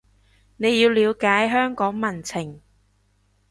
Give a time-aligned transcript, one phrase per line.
[0.57, 2.59] 你要了解香港民情